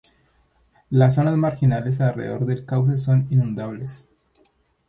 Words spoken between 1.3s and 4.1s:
marginales alrededor del cauce son inundables.